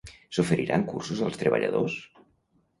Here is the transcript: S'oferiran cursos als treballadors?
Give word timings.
S'oferiran 0.37 0.85
cursos 0.93 1.23
als 1.27 1.39
treballadors? 1.45 2.01